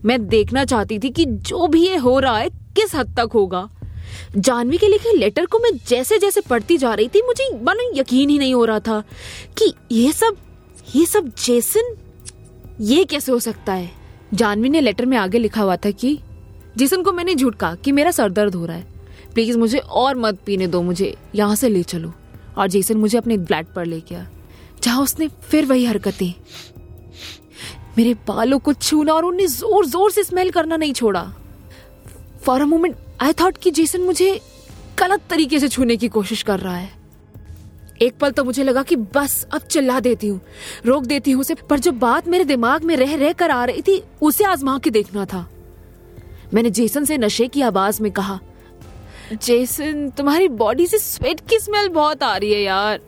मैं 0.06 0.28
देखना 0.28 0.66
चाहती 0.66 1.00
थी 1.00 1.10
कि 1.10 1.26
जो 1.26 1.68
भी 1.68 1.88
ये 1.88 1.96
हो 1.96 2.20
रहा 2.20 2.38
है, 2.38 2.50
किस 2.50 2.96
हद 2.96 3.16
तक 3.18 3.30
होगा। 3.34 3.70
जानवी 4.38 4.78
के 4.78 4.88
लिखे 4.88 5.18
लेटर 5.18 5.46
को 5.46 5.60
मैं 5.60 5.70
जैसे 5.88 6.18
जैसे 6.18 6.42
पढ़ती 6.42 6.78
जा 6.78 6.94
रही 6.94 7.08
थी, 7.08 7.22
मुझे 7.22 7.60
मानो 7.64 8.00
यकीन 8.00 8.30
ही 8.30 8.38
नहीं 8.38 8.54
हो 8.54 8.66
रहा 8.66 8.80
था 8.80 9.04
कि 9.58 9.74
ये 9.92 10.12
सब 10.12 10.38
ये 10.96 11.06
सब 11.06 11.28
जेसन, 11.46 11.96
ये 12.82 13.04
कैसे 13.06 13.32
हो 13.32 13.40
सकता 13.40 13.74
है? 13.74 13.92
जानवी 14.34 14.70
ने 14.70 14.82
लेटर 14.82 15.06
में 15.06 15.18
आगे 15.18 15.40
लिखा 15.40 15.62
हुआ 15.62 15.76
था 15.76 15.92
कि, 15.92 16.20
जेसन 16.78 17.02
को 17.02 17.12
मैंने 17.12 17.36
झूठ 17.36 17.56
कहा 17.56 17.76
कि 17.76 17.92
मेरा 17.92 18.12
सर 18.12 18.30
दर्द 18.30 18.56
हो 18.56 18.66
रहा 18.66 18.78
है। 18.78 18.88
प्लीज़ 19.34 19.58
मुझे 19.58 19.78
और 19.78 20.16
मत 20.16 20.40
पीने 20.46 20.68
दो, 20.68 20.82
मुझे 20.82 21.16
यहाँ 21.36 21.56
से 21.56 21.70
ले 21.70 21.84
चलो। 21.84 22.14
और 22.58 22.68
जेसन 22.68 22.98
मुझे 22.98 23.18
अपने 23.18 23.38
फ्लैट 23.38 23.68
पर 23.68 23.86
ले 23.86 24.00
गया, 24.00 24.28
जहाँ 24.84 25.02
उसने 25.02 25.28
फिर 25.28 25.66
वही 25.66 25.86
हरकतें 25.86 26.34
मेरे 28.00 28.14
बालों 28.28 28.60
को 28.60 28.74
छूना 28.74 29.14
और 29.14 29.26
उन्हें 29.26 29.48
ज़ोर 29.48 29.86
ज़ोर 29.86 30.12
से 30.12 30.24
स्मेल 30.24 30.50
करना 30.52 30.78
नहीं 30.78 30.94
छोड़ा। 30.94 31.24
For 32.44 32.62
a 32.62 32.66
moment 32.66 32.96
I 33.22 33.34
thought 33.42 33.58
कि 33.58 33.72
जेसन 33.72 34.02
मुझे 34.02 34.40
गलत 35.00 35.22
तरीके 35.30 35.60
से 35.60 35.68
छूने 35.68 35.98
की 35.98 36.08
कोशिश 36.10 36.44
कर 36.44 36.60
रहा 36.60 36.76
है। 36.76 36.98
एक 38.02 38.18
पल 38.18 38.32
तो 38.32 38.44
मुझे 38.44 38.64
लगा 38.64 38.84
कि 38.84 38.96
बस, 38.96 39.44
अब 39.54 39.62
चिल्ला 39.62 40.00
देती 40.00 40.28
हूँ, 40.28 40.40
रोक 40.86 41.06
देती 41.06 41.32
हूँ 41.32 41.42
उसे, 41.42 41.54
पर 41.70 41.80
जो 41.80 41.92
बात 41.94 42.28
मेरे 42.28 42.46
दिमाग 42.46 42.84
में 42.84 42.96
रह 42.96 43.16
रह 43.18 43.34
कर 43.34 43.52
आ 43.52 43.64
रही 43.66 43.82
थी, 43.82 44.02
उसे 44.22 44.44
आजमा 44.46 44.78
के 44.80 44.90
देखना 44.90 45.26
था। 45.26 45.46
मैंने 46.54 46.70
जेसन 46.72 47.06
से 47.06 47.18
नशे 47.18 47.48
की 47.48 47.62
आवाज़ 47.62 48.02
में 48.04 48.12
कहा 48.12 48.40
जेसन 49.34 50.10
तुम्हारी 50.18 50.48
बॉडी 50.58 50.88
से 50.88 50.98
स्वेट 51.00 51.48
की 51.50 51.60
स्मेल 51.60 51.90
बहुत 51.92 52.24
आ 52.24 52.36
रही 52.38 52.54
है 52.54 52.62
यार। 52.62 53.00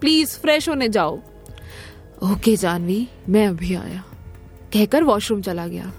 प्लीज़ 0.00 0.38
फ्रेश 0.38 0.68
होने 0.68 0.88
जाओ. 0.88 1.18
ओके 2.24 2.56
जानवी 2.56 3.06
मैं 3.28 3.46
अभी 3.48 3.74
आया। 3.74 4.04
कहकर 4.72 5.02
वॉशरूम 5.04 5.40
चला 5.42 5.66
गया। 5.66 5.92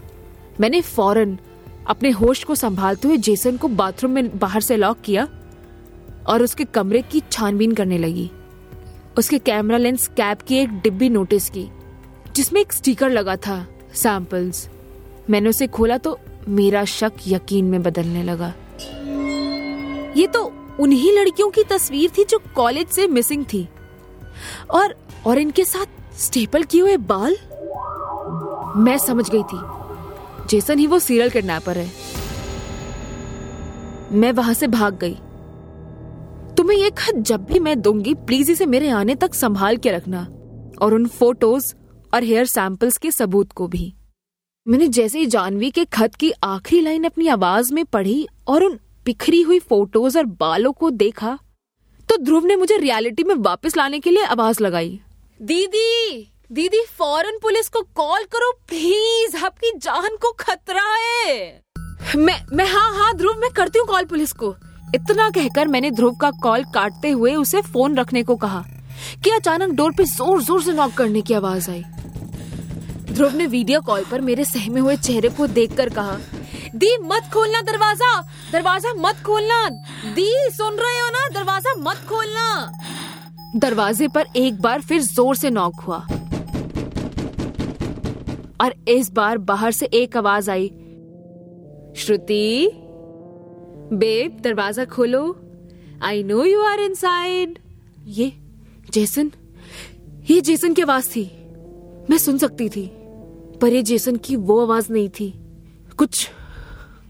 मैंने 0.61 0.81
फ़ौरन 0.81 1.37
अपने 1.87 2.09
होश 2.11 2.43
को 2.43 2.55
संभालते 2.55 3.07
हुए 3.07 3.17
जेसन 3.17 3.57
को 3.57 3.67
बाथरूम 3.67 4.11
में 4.11 4.37
बाहर 4.39 4.61
से 4.61 4.77
लॉक 4.77 5.01
किया 5.01 5.27
और 6.27 6.43
उसके 6.43 6.63
कमरे 6.65 7.01
की 7.01 7.21
छानबीन 7.31 7.73
करने 7.75 7.97
लगी। 7.97 8.29
उसके 9.17 9.37
कैमरा 9.39 9.77
लेंस 9.77 10.07
कैप 10.07 10.41
की 10.41 10.57
एक 10.57 10.69
डिब्बी 10.81 11.09
नोटिस 11.09 11.49
की, 11.49 11.67
जिसमें 12.35 12.61
एक 12.61 12.73
स्टिकर 12.73 13.09
लगा 13.09 13.35
था 13.37 13.65
सैंपल्स 13.93 14.69
मैंने 15.29 15.49
उसे 15.49 15.67
खोला 15.67 15.97
तो 15.97 16.17
मेरा 16.49 16.83
शक 16.85 17.13
यकीन 17.27 17.65
में 17.65 17.81
बदलने 17.83 18.23
लगा। 18.23 18.53
ये 20.17 20.27
तो 20.27 20.43
उन्हीं 20.79 21.11
लड़कियों 21.13 21.49
की 21.49 21.63
तस्वीर 21.63 22.11
थी 22.17 22.23
जो 22.23 22.39
कॉलेज 22.55 22.87
से 22.87 23.07
मिसिंग 23.07 23.45
थी। 23.45 23.67
और 24.71 24.95
और 25.27 25.39
इनके 25.39 25.65
साथ 25.65 26.19
स्टेपल 26.19 26.63
किए 26.63 26.81
हुए 26.81 26.97
बाल? 26.97 27.35
मैं 28.77 28.97
समझ 28.97 29.29
गई 29.29 29.43
थी। 29.43 29.59
जेसन 30.47 30.79
ही 30.79 30.87
वो 30.87 30.99
सीरियल 30.99 31.29
किडनैपर 31.29 31.77
है। 31.77 31.91
मैं 34.11 34.31
वहाँ 34.31 34.53
से 34.53 34.67
भाग 34.67 34.97
गई। 34.97 35.15
तुम्हें 36.55 36.77
ये 36.77 36.89
खत 36.89 37.15
जब 37.15 37.45
भी 37.45 37.59
मैं 37.59 37.81
दूँगी, 37.81 38.13
प्लीज़ 38.13 38.51
इसे 38.51 38.65
मेरे 38.65 38.89
आने 38.89 39.15
तक 39.15 39.33
संभाल 39.33 39.77
के 39.77 39.91
रखना। 39.91 40.27
और 40.81 40.93
उन 40.93 41.07
फ़ोटोज़ 41.07 41.73
और 42.13 42.23
हेयर 42.23 42.45
सैंपल्स 42.45 42.97
के 42.97 43.11
सबूत 43.11 43.51
को 43.51 43.67
भी। 43.67 43.93
मैंने 44.67 44.87
जैसे 44.87 45.19
ही 45.19 45.25
जानवी 45.25 45.71
के 45.71 45.85
खत 45.85 46.15
की 46.15 46.31
आखिरी 46.43 46.81
लाइन 46.81 47.03
अपनी 47.03 47.27
आवाज़ 47.27 47.73
में 47.73 47.85
पढ़ी 47.85 48.27
और 48.47 48.63
उन 48.63 48.79
बिखरी 49.05 49.41
हुई 49.41 49.59
फ़ोटोज़ 49.59 50.17
और 50.17 50.25
बालों 50.25 50.71
को 50.71 50.89
देखा 50.89 51.39
तो 52.09 52.17
ध्रुव 52.17 52.45
ने 52.45 52.55
मुझे 52.55 52.77
रियलिटी 52.77 53.23
में 53.23 53.35
वापस 53.35 53.77
लाने 53.77 53.99
के 53.99 54.11
लिए 54.11 54.23
आवाज़ 54.23 54.63
लगाई। 54.63 54.99
दीदी! 55.41 56.31
दीदी, 56.49 56.81
फ़ौरन 56.97 57.37
पुलिस 57.41 57.67
को 57.69 57.81
कॉल 57.95 58.23
करो 58.25 58.51
प्लीज़ 58.67 59.35
आपकी 59.37 59.71
जान 59.77 60.15
को 60.21 60.31
खतरा 60.39 60.83
है। 60.93 61.61
मैं 62.17 62.39
मैं 62.53 62.65
हाँ 62.65 62.89
हाँ 62.93 63.13
ध्रुव, 63.17 63.35
मैं 63.39 63.49
करती 63.51 63.79
हूँ 63.79 63.87
कॉल 63.87 64.05
पुलिस 64.05 64.31
को। 64.33 64.49
इतना 64.95 65.29
कहकर 65.29 65.67
मैंने 65.67 65.91
ध्रुव 65.91 66.15
का 66.15 66.31
कॉल 66.43 66.63
काटते 66.73 67.09
हुए 67.09 67.33
उसे 67.35 67.61
फ़ोन 67.63 67.97
रखने 67.97 68.23
को 68.23 68.35
कहा 68.35 68.63
कि 69.23 69.29
अचानक 69.29 69.75
डोर 69.75 69.91
पे 69.91 70.03
ज़ोर 70.05 70.41
ज़ोर 70.43 70.63
से 70.63 70.73
नॉक 70.73 70.93
करने 70.93 71.21
की 71.21 71.33
आवाज़ 71.33 71.69
आई। 71.71 71.83
ध्रुव 73.13 73.35
ने 73.35 73.45
वीडियो 73.47 73.81
कॉल 73.81 74.05
पर 74.11 74.21
मेरे 74.21 74.45
सहमे 74.45 74.79
हुए 74.79 74.95
चेहरे 74.97 75.29
को 75.29 75.47
देखकर 75.49 75.89
कहा, 75.89 76.17
दी, 76.75 76.97
मत 77.03 77.29
खोलना 77.33 77.61
दरवाज़ा! 77.61 78.21
दरवाज़ा 78.51 78.93
मत 78.97 79.23
खोलना! 79.25 79.67
दी, 80.15 80.31
सुन 80.51 80.75
रहे 80.75 80.99
हो 80.99 81.09
ना? 81.09 81.27
दरवाज़ा 81.29 81.73
मत 81.79 82.05
खोलना! 82.09 82.71
दरवाजे 83.55 84.07
पर 84.07 84.25
एक 84.35 84.61
बार 84.61 84.81
फिर 84.81 85.01
ज़ोर 85.01 85.35
से 85.35 85.49
नॉक 85.49 85.79
हुआ। 85.81 86.05
और 88.61 88.73
इस 88.87 89.11
बार 89.11 89.37
बाहर 89.37 89.71
से 89.71 89.85
एक 89.85 90.17
आवाज़ 90.17 90.51
आई। 90.51 90.67
श्रुति, 91.97 92.69
बेब, 93.93 94.39
दरवाज़ा 94.41 94.85
खोलो। 94.85 95.23
I 96.03 96.23
know 96.23 96.43
you 96.45 96.61
are 96.61 96.79
inside 96.79 97.59
ये 98.07 98.31
जेसन 98.93 99.31
ये 100.29 100.39
जेसन 100.41 100.73
की 100.73 100.81
आवाज़ 100.81 101.09
थी। 101.09 101.23
मैं 102.09 102.17
सुन 102.17 102.37
सकती 102.37 102.69
थी, 102.69 102.85
पर 103.61 103.73
ये 103.73 103.81
जेसन 103.83 104.15
की 104.15 104.35
वो 104.35 104.59
आवाज़ 104.61 104.91
नहीं 104.93 105.09
थी। 105.09 105.33
कुछ 105.97 106.29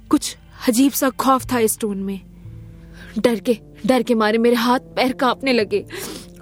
कुछ 0.09 0.35
अजीब 0.69 0.91
सा 0.91 1.09
खौफ 1.09 1.51
था 1.51 1.59
इस 1.59 1.79
टोन 1.79 2.03
में। 2.03 2.19
डर 3.19 3.39
के 3.39 3.57
डर 3.85 4.03
के 4.03 4.15
मारे 4.15 4.37
मेरे 4.37 4.55
हाथ 4.55 4.79
पैर 4.95 5.13
कांपने 5.13 5.53
लगे। 5.53 5.85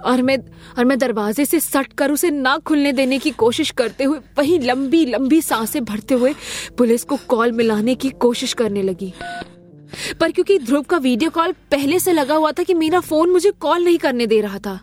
और 0.04 0.22
मैं 0.22 0.38
और 0.78 0.84
मैं 0.84 0.98
दरवाजे 0.98 1.44
से 1.44 1.60
सट 1.60 1.92
कर 1.92 2.10
उसे 2.10 2.30
ना 2.30 2.56
खुलने 2.58 2.92
देने 2.92 3.18
की 3.18 3.30
कोशिश 3.30 3.70
करते 3.70 4.04
हुए, 4.04 4.18
वही 4.38 4.58
लंबी 4.58 5.04
लंबी 5.06 5.40
साँसें 5.42 5.84
भरते 5.84 6.14
हुए 6.14 6.34
पुलिस 6.78 7.04
को 7.04 7.16
कॉल 7.28 7.52
मिलाने 7.52 7.94
की 7.94 8.10
कोशिश 8.10 8.52
करने 8.52 8.82
लगी। 8.82 9.12
पर 10.20 10.32
क्योंकि 10.32 10.58
ध्रुव 10.58 10.82
का 10.82 10.96
वीडियो 10.96 11.30
कॉल 11.30 11.52
पहले 11.70 11.98
से 11.98 12.12
लगा 12.12 12.34
हुआ 12.34 12.52
था 12.52 12.62
कि 12.62 12.74
मेरा 12.74 13.00
फ़ोन 13.00 13.30
मुझे 13.30 13.50
कॉल 13.50 13.84
नहीं 13.84 13.98
करने 13.98 14.26
दे 14.26 14.40
रहा 14.40 14.58
था। 14.58 14.80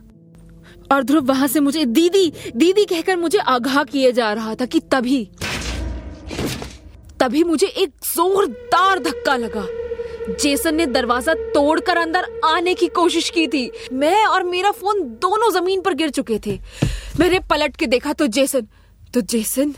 और 0.92 1.04
ध्रुव 1.04 1.26
वहाँ 1.26 1.48
से 1.48 1.60
मुझे, 1.60 1.86
दीदी 1.86 2.32
दीदी, 2.56 2.86
कहकर 2.86 3.18
मुझे 3.18 3.38
आगाह 3.38 3.84
किए 3.84 4.12
जा 4.12 4.34
रहा 4.34 4.56
था 4.56 4.66
कि 4.66 4.80
तभी 4.80 5.30
तभी 7.20 7.44
मुझे 7.44 7.68
एक 7.68 7.90
जोरदार 7.90 9.00
धक्का 9.00 9.36
लगा। 9.36 9.66
जेसन 10.32 10.76
ने 10.76 10.86
दरवाज़ा 10.86 11.34
तोड़कर 11.34 11.98
अंदर 11.98 12.28
आने 12.46 12.74
की 12.74 12.88
कोशिश 12.90 13.30
की 13.30 13.48
थी। 13.48 13.70
मैं 13.94 14.26
और 14.26 14.44
मेरा 14.44 14.72
फ़ोन 14.72 15.02
दोनों 15.22 15.52
ज़मीन 15.52 15.82
पर 15.82 15.94
गिर 15.94 16.10
चुके 16.10 16.40
थे। 16.46 16.60
मैंने 17.20 17.40
पलट 17.50 17.76
के 17.76 17.88
देखा 17.88 18.14
तो 18.14 18.28
जेसन 18.30 18.68
तो 19.14 19.22
जेसन 19.24 19.74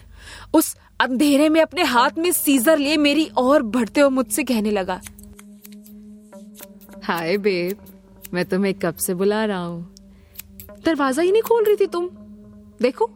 उस 0.53 0.75
अंधेरे 0.99 1.49
में 1.49 1.61
अपने 1.61 1.83
हाथ 1.85 2.17
में 2.17 2.31
सीजर 2.31 2.77
लिए 2.77 2.97
मेरी 2.97 3.25
और 3.37 3.63
बढ़ते 3.65 4.01
हुए 4.01 4.09
मुझसे 4.09 4.43
कहने 4.43 4.71
लगा। 4.71 4.99
हाय 7.03 7.37
बेब 7.37 7.85
मैं 8.33 8.45
तुम्हें 8.45 8.73
कब 8.73 8.95
से 8.95 9.13
बुला 9.13 9.43
रहा 9.45 9.59
हूँ? 9.59 9.95
दरवाज़ा 10.85 11.23
ही 11.23 11.31
नहीं 11.31 11.41
खोल 11.41 11.63
रही 11.63 11.75
थी 11.75 11.85
तुम। 11.87 12.09
देखो 12.81 13.09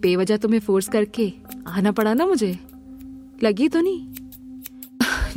बेवजह 0.00 0.36
तुम्हें 0.36 0.60
फोर्स 0.60 0.88
करके 0.88 1.32
आना 1.68 1.92
पड़ा 1.92 2.14
ना 2.14 2.26
मुझे। 2.26 2.58
लगी 3.42 3.68
तो 3.68 3.80
नहीं? 3.80 4.12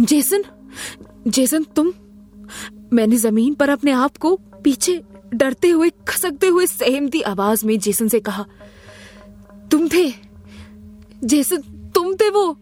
जेसन 0.02 0.44
जेसन, 1.28 1.64
तुम? 1.64 1.92
मैंने 2.94 3.18
ज़मीन 3.18 3.54
पर 3.54 3.70
अपने 3.70 3.92
आप 3.92 4.18
को 4.18 4.36
पीछे 4.64 5.02
डरते 5.34 5.70
हुए, 5.70 5.90
खसकते 6.08 6.48
हुए 6.48 6.66
सहमती 6.66 7.22
आवाज़ 7.22 7.66
में 7.66 7.80
जेसन 7.80 8.08
से 8.08 8.20
कहा, 8.20 8.46
तुम 9.72 9.88
थे। 9.88 10.12
जेसन, 11.24 11.62
तुम 11.96 12.14
थे 12.16 12.30
वो 12.30 12.58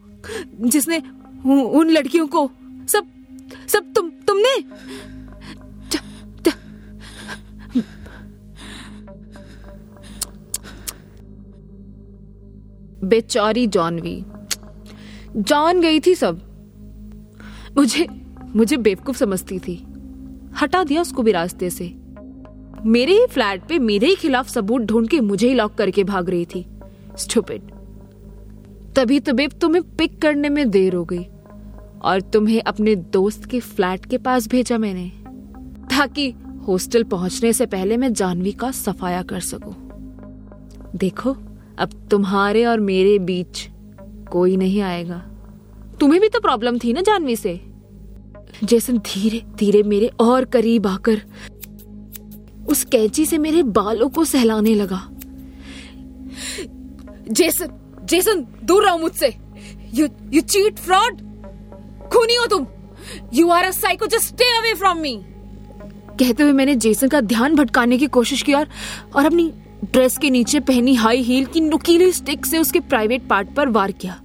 जिसने 0.61 0.97
उन 1.45 1.89
लड़कियों 1.89 2.27
को 2.27 2.49
सब 2.87 3.07
सब 3.67 3.93
तुम, 3.93 4.09
तुमने? 4.09 4.57
बेचारी 13.03 13.65
जॉनवी। 13.67 14.23
जान 15.37 15.81
गई 15.81 15.99
थी 15.99 16.15
सब। 16.15 16.50
मुझे 17.77 18.07
मुझे 18.55 18.77
बेवकूफ़ 18.77 19.17
समझती 19.17 19.59
थी। 19.59 19.87
हटा 20.61 20.83
दिया 20.83 21.01
उसको 21.01 21.23
भी 21.23 21.31
रास्ते 21.31 21.69
से। 21.69 21.95
मेरे 22.85 23.13
ही 23.13 23.25
फ्लैट 23.29 23.63
पे 23.67 23.79
मेरे 23.79 24.07
ही 24.07 24.15
खिलाफ 24.15 24.47
सबूत 24.47 24.81
ढूंढ 24.81 25.07
के 25.07 25.19
मुझे 25.19 25.47
ही 25.47 25.53
लॉक 25.53 25.73
करके 25.73 26.03
भाग 26.03 26.29
रही 26.29 26.45
थी। 26.45 26.65
स्टूपिड 27.17 27.61
तभी 28.95 29.19
तो 29.19 29.33
बेब 29.33 29.51
तुम्हें 29.51 29.95
पिक 29.97 30.21
करने 30.21 30.49
में 30.49 30.69
देर 30.69 30.95
हो 30.95 31.05
गई। 31.05 31.25
और 32.01 32.21
तुम्हें 32.21 32.61
अपने 32.61 32.95
दोस्त 32.95 33.45
के 33.45 33.59
फ्लैट 33.59 34.05
के 34.05 34.17
पास 34.17 34.47
भेजा 34.47 34.77
मैंने। 34.77 35.11
ताकि 35.85 36.33
हॉस्टल 36.67 37.03
पहुँचने 37.03 37.53
से 37.53 37.65
पहले 37.65 37.97
मैं 37.97 38.13
जानवी 38.13 38.51
का 38.51 38.71
सफाया 38.71 39.21
कर 39.21 39.39
सकूँ। 39.39 39.75
देखो, 40.95 41.35
अब 41.77 42.07
तुम्हारे 42.11 42.65
और 42.65 42.79
मेरे 42.79 43.19
बीच 43.19 43.69
कोई 44.31 44.57
नहीं 44.57 44.81
आएगा। 44.81 45.30
तुम्हें 46.01 46.21
भी 46.21 46.27
तो 46.29 46.39
प्रॉब्लम 46.39 46.77
थी 46.77 46.91
ना 46.93 47.01
जानवी 47.01 47.35
से? 47.35 47.59
जैसन 48.63 48.97
धीरे 48.97 49.41
धीरे 49.55 49.81
मेरे 49.83 50.09
और 50.19 50.45
करीब 50.45 50.87
आकर 50.87 51.21
उस 52.69 52.83
कैंची 52.85 53.25
से 53.25 53.37
मेरे 53.37 53.61
बालों 53.63 54.09
को 54.09 54.25
सहलाने 54.25 54.73
लगा। 54.75 55.01
जेसन 57.31 57.67
जेसन 58.03 58.45
दूर 58.63 58.85
रहो 58.85 58.97
मुझसे। 58.97 59.33
यू 59.93 60.07
यू 60.33 60.41
चीट 60.41 60.79
फ्रॉड 60.79 61.21
खूनी 62.13 62.35
हो 62.35 62.45
तुम। 62.45 62.65
You 63.33 63.49
are 63.49 63.63
a 63.63 63.71
psycho 63.71 64.05
just 64.05 64.27
stay 64.27 64.51
away 64.57 64.73
from 64.73 64.97
me 64.97 65.15
कहते 66.19 66.43
हुए 66.43 66.51
मैंने 66.51 66.75
जेसन 66.75 67.07
का 67.07 67.21
ध्यान 67.21 67.55
भटकाने 67.55 67.97
की 67.97 68.07
कोशिश 68.07 68.41
की 68.41 68.53
और 68.53 68.67
और 69.15 69.25
अपनी 69.25 69.51
ड्रेस 69.85 70.17
के 70.17 70.29
नीचे 70.29 70.59
पहनी 70.59 70.95
हाई 70.95 71.21
हील 71.21 71.45
की 71.45 71.61
नुकीली 71.61 72.11
स्टिक 72.11 72.45
से 72.45 72.59
उसके 72.59 72.79
प्राइवेट 72.79 73.27
पार्ट 73.27 73.55
पर 73.55 73.69
वार 73.69 73.91
किया। 73.91 74.21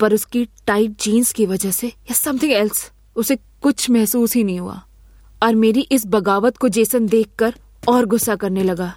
पर 0.00 0.14
उसकी 0.14 0.44
टाइट 0.66 1.00
जीन्स 1.00 1.32
की 1.32 1.46
वजह 1.46 1.70
से, 1.70 1.86
या 1.86 2.14
समथिंग 2.14 2.52
एल्स 2.52 2.90
उसे 3.16 3.36
कुछ 3.62 3.88
महसूस 3.90 4.34
ही 4.36 4.44
नहीं 4.44 4.60
हुआ। 4.60 4.80
और 5.42 5.54
मेरी 5.56 5.86
इस 5.92 6.06
बगावत 6.06 6.56
को 6.56 6.68
जेसन 6.68 7.06
देखकर 7.06 7.54
और 7.88 8.06
गुस्सा 8.06 8.34
करने 8.36 8.62
लगा। 8.62 8.92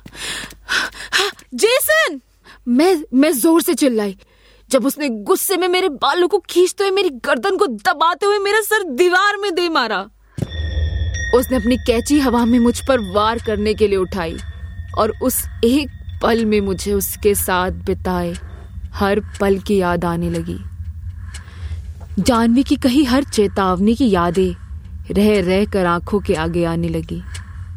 जेसन 1.55 2.19
मैं 2.67 2.95
मैं 3.13 3.31
ज़ोर 3.31 3.62
से 3.62 3.74
चिल्लाई। 3.74 4.15
जब 4.69 4.86
उसने 4.86 5.10
गुस्से 5.10 5.57
में 5.57 5.67
मेरे 5.67 5.89
बालों 5.91 6.27
को 6.27 6.38
खींचते 6.39 6.83
हुए 6.83 6.91
मेरी 6.91 7.10
गर्दन 7.25 7.57
को 7.57 7.67
दबाते 7.67 8.25
हुए 8.25 8.38
मेरा 8.39 8.62
सर 8.62 8.83
दीवार 8.91 9.38
में 9.38 9.53
दे 9.55 9.67
मारा, 9.69 10.00
उसने 11.36 11.57
अपनी 11.57 11.77
कैची 11.77 12.19
हवा 12.19 12.43
में 12.45 12.57
मुझ 12.60 12.79
पर 12.88 13.00
वार 13.13 13.39
करने 13.39 13.74
के 13.74 13.88
लिए 13.88 13.98
उठाई 13.98 14.38
और 14.98 15.13
उस 15.24 15.43
एक 15.63 15.89
पल 16.22 16.43
में 16.45 16.60
मुझे 16.62 16.93
उसके 16.93 17.33
साथ 17.36 17.72
बिताए। 17.86 18.33
हर 18.93 19.19
पल 19.39 19.57
की 19.60 19.77
याद 19.77 20.05
आने 20.05 20.29
लगी। 20.29 20.57
जानवी 22.20 22.63
की 22.63 22.75
कही 22.75 23.03
हर 23.03 23.24
चेतावनी 23.24 23.96
की 23.96 24.10
यादें 24.10 24.55
रह 25.12 25.41
रह 25.41 25.65
कर 25.65 25.86
आँखों 25.86 26.20
के 26.20 26.36
आगे 26.36 26.65
आने 26.65 26.89
लगी 26.89 27.22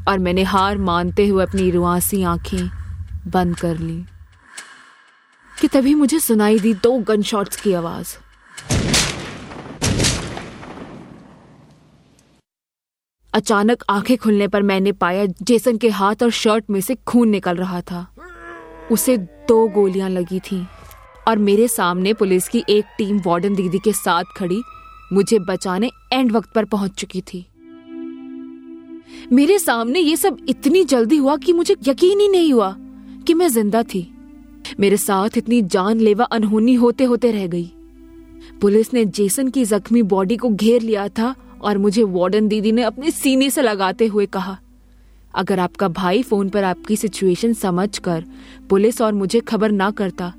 और 0.09 0.19
मैंने 0.19 0.43
हार 0.43 0.78
मानते 0.78 1.26
हुए 1.26 1.43
अपनी 1.43 1.71
रुआसी 1.71 2.23
आँखें 2.23 2.69
बंद 3.31 3.57
कर 3.57 3.78
ली। 3.78 4.05
कि 5.61 5.69
तभी 5.69 5.95
मुझे 5.95 6.21
सुनाई 6.21 6.59
दी 6.59 6.75
दो 6.75 6.99
गन 6.99 7.23
शॉट्स 7.23 7.57
की 7.57 7.73
आवाज़। 7.73 8.16
अचानक 13.35 13.85
आँखें 13.90 14.16
खुलने 14.19 14.49
पर 14.49 14.62
मैंने 14.62 14.93
पाया 14.93 15.26
जेसन 15.26 15.76
के 15.76 15.88
हाथ 15.88 16.23
और 16.23 16.31
शर्ट 16.31 16.64
में 16.71 16.81
से 16.81 16.95
खून 16.95 17.28
निकल 17.28 17.57
रहा 17.57 17.81
था। 17.81 18.07
उसे 18.93 19.16
दो 19.19 19.69
गोलियाँ 19.69 20.11
लगी 20.11 20.40
थी। 20.40 20.66
और 21.26 21.38
मेरे 21.38 21.66
सामने 21.68 22.12
पुलिस 22.14 22.49
की 22.49 22.62
एक 22.68 22.85
टीम 22.99 23.21
वार्डन 23.26 23.54
दीदी 23.54 23.78
के 23.78 23.92
साथ 23.95 24.25
खड़ी 24.37 24.62
मुझे 25.12 25.38
बचाने 25.40 25.90
एंड 26.12 26.33
वक्त 26.33 26.52
पर 26.54 26.64
पहुँच 26.64 26.95
चुकी 26.95 27.21
थी। 27.23 27.47
मेरे 29.33 29.59
सामने 29.59 30.00
ये 30.00 30.16
सब 30.16 30.38
इतनी 30.49 30.85
जल्दी 30.85 31.16
हुआ 31.16 31.37
कि 31.37 31.52
मुझे 31.52 31.76
यकीन 31.88 32.21
ही 32.21 32.28
नहीं 32.28 32.52
हुआ 32.52 32.75
कि 33.26 33.35
मैं 33.35 33.49
ज़िंदा 33.49 33.83
थी। 33.85 34.06
मेरे 34.80 34.97
साथ 34.97 35.37
इतनी 35.37 35.61
जानलेवा 35.64 36.25
अनहोनी 36.26 36.75
होते 36.75 37.04
होते 37.04 37.30
रह 37.33 37.47
गई। 37.47 37.71
पुलिस 38.61 38.92
ने 38.95 39.04
जेसन 39.06 39.49
की 39.49 39.64
जख्मी 39.64 40.02
बॉडी 40.04 40.37
को 40.37 40.49
घेर 40.50 40.83
लिया 40.83 41.09
था 41.09 41.35
और 41.61 41.78
मुझे 41.78 42.02
वार्डन 42.04 42.49
दीदी 42.49 42.73
ने 42.73 42.83
अपने 42.83 43.11
सीने 43.11 43.50
से 43.50 43.62
लगाते 43.62 44.06
हुए 44.06 44.26
कहा, 44.28 44.56
अगर 45.35 45.61
आपका 45.61 45.88
भाई 45.90 46.23
फ़ोन 46.23 46.49
पर 46.49 46.64
आपकी 46.64 46.97
सिचुएशन 46.97 47.52
समझकर 47.54 48.25
पुलिस 48.71 49.00
और 49.02 49.12
मुझे 49.14 49.40
खबर 49.42 49.71
ना 49.73 49.90
करता 49.92 50.33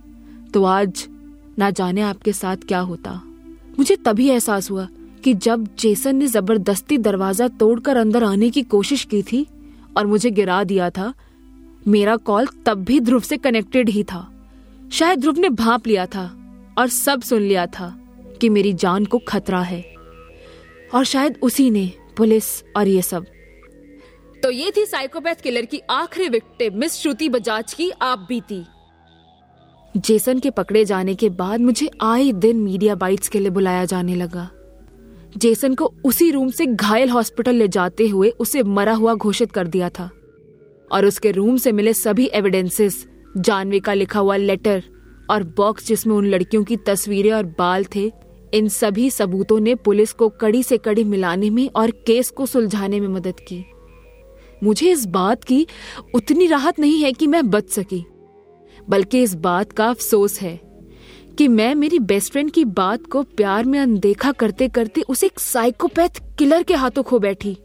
तो 0.54 0.64
आज 0.66 1.06
ना 1.60 1.70
जाने 1.70 2.02
आपके 2.02 2.34
साथ 2.34 2.58
क्या 2.58 2.80
होता। 2.80 3.12
मुझे 3.80 3.96
तभी 3.96 4.28
एहसास 4.30 4.70
हुआ 4.72 4.88
कि 5.24 5.34
जब 5.36 5.68
जेसन 5.80 6.16
ने 6.16 6.28
ज़बरदस्ती 6.28 6.98
दरवाज़ा 6.98 7.48
तोड़कर 7.60 7.98
अंदर 7.98 8.24
आने 8.24 8.50
की 8.50 8.62
कोशिश 8.66 9.04
की 9.04 9.22
थी 9.24 9.46
और 9.98 10.06
मुझे 10.06 10.32
गिरा 10.32 10.64
दिया 10.64 10.90
था, 10.90 11.14
मेरा 11.88 12.16
कॉल 12.18 12.48
तब 12.66 12.84
भी 12.84 13.00
ध्रुव 13.00 13.22
से 13.22 13.38
कनेक्टेड 13.38 13.90
ही 13.90 14.04
था। 14.04 14.28
शायद 14.94 15.20
ध्रुव 15.20 15.40
ने 15.40 15.50
भाप 15.52 15.88
लिया 15.88 16.06
था 16.06 16.26
और 16.78 16.88
सब 16.90 17.22
सुन 17.22 17.42
लिया 17.42 17.66
था 17.70 17.94
कि 18.42 18.50
मेरी 18.50 18.74
जान 18.76 19.06
को 19.06 19.18
खतरा 19.28 19.62
है 19.62 19.84
और 20.94 21.04
शायद 21.06 21.38
उसी 21.42 21.70
ने, 21.72 21.92
पुलिस 22.18 22.64
और 22.78 22.88
ये 22.88 23.02
सब। 23.02 23.26
तो 24.44 24.52
ये 24.52 24.72
थी 24.72 24.86
साइकोपैथ 24.86 25.36
किलर 25.36 25.66
की 25.66 25.82
आखिरी 25.90 26.30
विक्टिम, 26.30 26.78
मिस 26.80 26.94
श्रुति 26.94 27.30
बजाज 27.30 27.74
की 27.74 27.90
आप 27.92 28.26
बीती। 28.30 28.64
जेसन 29.98 30.40
के 30.40 30.50
पकड़े 30.50 30.86
जाने 30.86 31.16
के 31.16 31.30
बाद 31.30 31.60
मुझे 31.60 31.90
आए 32.02 32.32
दिन 32.32 32.58
मीडिया 32.58 32.96
बाइट्स 32.96 33.28
के 33.28 33.40
लिए 33.40 33.50
बुलाया 33.50 33.86
जाने 33.86 34.16
लगा। 34.16 34.50
जेसन 35.38 35.76
को 35.76 35.94
उसी 36.06 36.32
रूम 36.32 36.50
से 36.50 36.66
घायल 36.66 37.10
हॉस्पिटल 37.10 37.56
ले 37.56 37.68
जाते 37.68 38.08
हुए 38.08 38.30
उसे 38.30 38.64
मरा 38.64 38.94
हुआ 38.94 39.14
घोषित 39.14 39.52
कर 39.52 39.68
दिया 39.68 39.90
था। 39.90 40.10
और 40.92 41.06
उसके 41.06 41.32
रूम 41.32 41.58
से 41.58 41.72
मिले 41.72 41.94
सभी 41.94 42.30
एविडेंसेस 42.34 43.08
जानवी 43.38 43.80
का 43.80 43.94
लिखा 43.94 44.20
हुआ 44.20 44.36
लेटर 44.36 44.84
और 45.30 45.44
बॉक्स 45.44 45.88
जिसमें 45.88 46.16
उन 46.16 46.26
लड़कियों 46.26 46.64
की 46.64 46.78
तस्वीरें 46.78 47.32
और 47.32 47.46
बाल 47.60 47.86
थे, 47.96 48.12
इन 48.54 48.68
सभी 48.68 49.10
सबूतों 49.10 49.60
ने 49.60 49.76
पुलिस 49.76 50.14
को 50.14 50.30
कड़ी 50.30 50.64
से 50.64 50.78
कड़ी 50.78 51.04
मिलाने 51.04 51.50
में 51.50 51.70
और 51.76 51.92
केस 51.92 52.30
को 52.30 52.46
सुलझाने 52.46 53.00
में 53.00 53.08
मदद 53.08 53.40
की। 53.40 53.66
मुझे 54.64 54.92
इस 54.92 55.06
बात 55.06 55.44
की 55.44 55.68
उतनी 56.16 56.48
राहत 56.48 56.80
नहीं 56.80 57.04
है 57.04 57.12
कि 57.14 57.28
मैं 57.28 57.50
बच 57.50 57.70
सकी। 57.70 58.06
बल्कि 58.90 59.22
इस 59.24 59.34
बात 59.36 59.72
का 59.72 59.88
अफसोस 59.90 60.40
है 60.42 60.60
कि 61.38 61.48
मैं 61.48 61.74
मेरी 61.76 62.00
बेस्ट 62.02 62.32
फ्रेंड 62.32 62.52
की 62.52 62.64
बात 62.66 63.06
को 63.06 63.24
प्यार 63.38 63.66
में 63.66 63.80
अनदेखा 63.80 64.32
करते 64.34 64.68
करते 64.70 65.02
उसे 65.02 65.26
एक 65.26 65.40
साइकोपैथ 65.40 66.22
किलर 66.38 66.64
के 66.64 66.74
हाथों 66.74 67.04
खो 67.04 67.20
बैठी। 67.20 67.58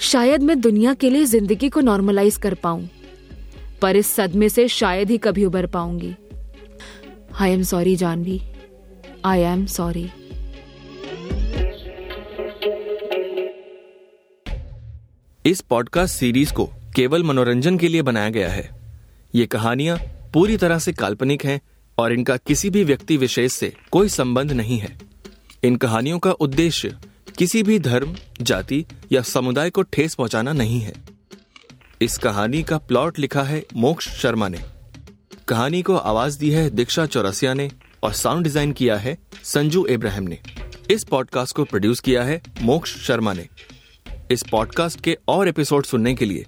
शायद 0.00 0.42
मैं 0.42 0.60
दुनिया 0.60 0.94
के 0.94 1.10
लिए 1.10 1.24
ज़िंदगी 1.24 1.68
को 1.68 1.80
नॉर्मलाइज 1.80 2.36
कर 2.36 2.54
पाऊँ, 2.54 2.88
पर 3.82 3.96
इस 3.96 4.14
सदमे 4.14 4.48
से 4.48 4.68
शायद 4.68 5.10
ही 5.10 5.18
कभी 5.18 5.44
उबर 5.44 5.66
पाऊँगी। 5.66 6.14
I 7.40 7.50
am 7.50 7.62
sorry 7.62 7.96
Janvi. 7.96 8.40
I 9.24 9.40
am 9.42 9.66
sorry 9.68 10.08
इस 15.44 15.60
पॉडकास्ट 15.60 16.14
सीरीज़ 16.14 16.52
को 16.54 16.68
केवल 16.96 17.22
मनोरंजन 17.22 17.78
के 17.78 17.88
लिए 17.88 18.02
बनाया 18.02 18.28
गया 18.30 18.48
है। 18.48 18.68
ये 19.34 19.46
कहानियाँ 19.46 19.98
पूरी 20.34 20.56
तरह 20.56 20.78
से 20.78 20.92
काल्पनिक 20.92 21.44
हैं 21.44 21.60
और 21.98 22.12
इनका 22.12 22.36
किसी 22.36 22.70
भी 22.70 22.84
व्यक्ति 22.84 23.16
विशेष 23.16 23.52
से 23.52 23.72
कोई 23.90 24.08
संबंध 24.08 24.52
नहीं 24.52 24.78
है। 24.78 24.98
इन 25.64 25.76
कहानियों 25.76 26.18
का 26.18 26.32
उद्देश्य 26.32 26.96
किसी 27.38 27.62
भी 27.62 27.78
धर्म, 27.78 28.16
जाति 28.40 28.84
या 29.12 29.22
समुदाय 29.22 29.70
को 29.70 29.82
ठेस 29.82 30.14
पहुंचाना 30.14 30.52
नहीं 30.52 30.80
है। 30.80 30.94
इस 32.02 32.18
कहानी 32.18 32.62
का 32.62 32.78
प्लॉट 32.78 33.18
लिखा 33.18 33.42
है 33.42 33.64
मोक्ष 33.76 34.08
शर्मा 34.08 34.48
ने। 34.48 34.58
कहानी 35.48 35.82
को 35.82 35.96
आवाज़ 35.96 36.38
दी 36.38 36.50
है 36.50 36.70
दीक्षा 36.70 37.06
चौरसिया 37.06 37.54
ने 37.54 37.70
और 38.02 38.12
साउंड 38.12 38.44
डिज़ाइन 38.44 38.72
किया 38.72 38.96
है 38.96 39.18
संजू 39.44 39.86
इब्राहिम 39.86 40.24
ने। 40.24 40.38
इस 40.90 41.04
पॉडकास्ट 41.04 41.56
को 41.56 41.64
प्रोड्यूस 41.64 42.00
किया 42.00 42.22
है 42.22 42.40
मोक्ष 42.62 42.96
शर्मा 42.96 43.32
ने। 43.32 43.48
इस 44.30 44.44
पॉडकास्ट 44.50 45.00
के 45.00 45.18
और 45.28 45.48
एपिसोड 45.48 45.84
सुनने 45.84 46.14
के 46.14 46.24
लिए 46.24 46.46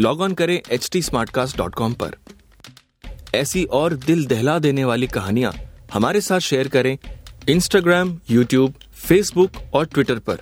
लॉग 0.00 0.20
ऑन 0.20 0.34
करें 0.34 0.60
एच 0.70 0.90
पर। 1.04 2.16
ऐसी 3.34 3.64
और 3.80 3.94
दिल 4.06 4.26
दहला 4.26 4.58
देने 4.58 4.84
वाली 4.84 5.06
कहानियाँ 5.06 5.52
हमारे 5.92 6.20
साथ 6.20 6.40
शेयर 6.40 6.68
करें 6.68 6.96
इंस्टाग्राम 7.48 8.18
यूट्यूब 8.30 8.74
फेसबुक 9.06 9.56
और 9.74 9.86
ट्विटर 9.86 10.18
पर 10.28 10.40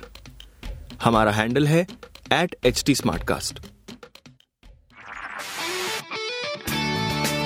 हमारा 1.03 1.31
हैंडल 1.31 1.67
है 1.67 1.85
at 2.33 2.55
H 2.65 2.83
T 2.85 2.95
Smartcast 3.27 3.59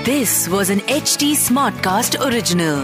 this 0.05 0.47
was 0.49 0.71
This 0.71 0.71
was 0.71 0.71
an 0.71 0.79
HT 0.93 1.27
Smartcast 1.35 2.15
original. 2.27 2.79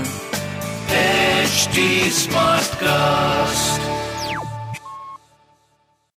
HT 0.98 1.86
Smartcast. 2.18 3.97